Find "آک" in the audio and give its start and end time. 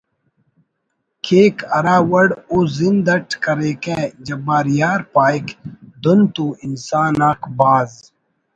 7.29-7.41